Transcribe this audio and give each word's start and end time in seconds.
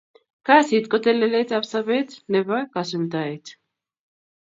kasit 0.47 0.83
ko 0.91 0.97
telelet 1.03 1.49
ap 1.57 1.65
saber 1.71 2.07
Nepo 2.31 2.57
kasultaet 2.73 3.45